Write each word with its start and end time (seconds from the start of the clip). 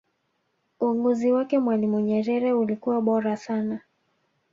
uongozi 0.79 1.31
wake 1.31 1.59
mwalimu 1.59 1.99
nyerere 1.99 2.53
ulikuwa 2.53 3.01
bora 3.01 3.37
sana 3.37 3.79